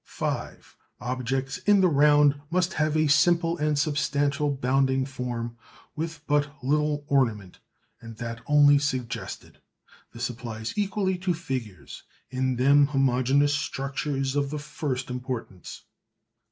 (5) 0.03 0.75
Objects 0.99 1.59
in 1.59 1.81
the 1.81 1.87
round 1.87 2.41
must 2.49 2.73
have 2.73 2.97
a 2.97 3.05
simple 3.05 3.59
and 3.59 3.77
substantial 3.77 4.49
bounding 4.49 5.05
form 5.05 5.55
with 5.95 6.25
but 6.25 6.51
little 6.63 7.05
ornament, 7.07 7.59
and 8.01 8.17
that 8.17 8.41
only 8.47 8.79
suggested. 8.79 9.59
This 10.11 10.27
applies 10.27 10.75
equally 10.75 11.19
to 11.19 11.35
figures. 11.35 12.01
In 12.31 12.55
them 12.55 12.87
homogeneous 12.87 13.53
structure 13.53 14.17
is 14.17 14.35
of 14.35 14.49
the 14.49 14.57
first 14.57 15.11
importance. 15.11 15.83